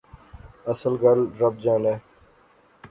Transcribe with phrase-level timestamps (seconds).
[0.71, 1.93] اصل گل رب جانے